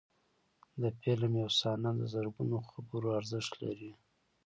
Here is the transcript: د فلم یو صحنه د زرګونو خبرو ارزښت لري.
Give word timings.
د 0.81 0.83
فلم 0.99 1.33
یو 1.41 1.49
صحنه 1.59 1.91
د 1.99 2.01
زرګونو 2.13 2.57
خبرو 2.69 3.09
ارزښت 3.19 3.53
لري. 3.63 3.91